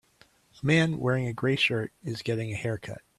A 0.19 0.65
man 0.65 0.97
wearing 0.97 1.27
a 1.27 1.31
gray 1.33 1.55
shirt 1.55 1.93
is 2.01 2.23
getting 2.23 2.51
a 2.51 2.55
haircut. 2.55 3.03